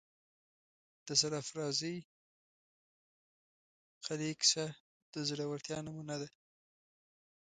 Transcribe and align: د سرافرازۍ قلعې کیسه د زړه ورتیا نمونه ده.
د 1.05 1.09
سرافرازۍ 1.21 1.97
قلعې 4.05 4.31
کیسه 4.39 4.65
د 5.13 5.15
زړه 5.29 5.43
ورتیا 5.47 5.77
نمونه 5.85 6.15
ده. 6.21 6.29